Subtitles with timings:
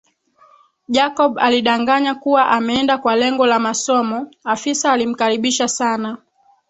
[0.89, 6.17] Jacob alidanganya kuwa ameenda kwa lengo la masomo afisa alimkaribisha sana